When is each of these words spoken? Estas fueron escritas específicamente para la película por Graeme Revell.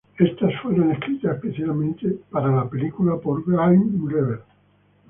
Estas 0.17 0.51
fueron 0.63 0.91
escritas 0.93 1.35
específicamente 1.35 2.21
para 2.31 2.47
la 2.51 2.67
película 2.67 3.17
por 3.17 3.45
Graeme 3.45 3.99
Revell. 4.11 4.39